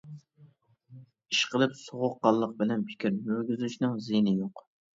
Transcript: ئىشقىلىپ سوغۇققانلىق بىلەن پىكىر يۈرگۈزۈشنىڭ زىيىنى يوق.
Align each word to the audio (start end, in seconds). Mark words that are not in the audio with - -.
ئىشقىلىپ 1.35 1.77
سوغۇققانلىق 1.83 2.57
بىلەن 2.63 2.89
پىكىر 2.89 3.17
يۈرگۈزۈشنىڭ 3.31 3.97
زىيىنى 4.09 4.39
يوق. 4.43 4.69